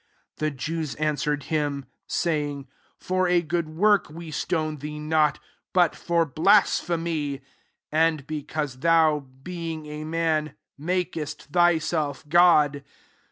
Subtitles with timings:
[0.37, 2.65] ''33 The Jews answered him, [aay ^f^r]
[2.97, 5.37] "For a good work we stone thee not;
[5.73, 7.41] but for blas phemy,
[7.91, 12.83] and because thou, be ing a man, makest thyself God."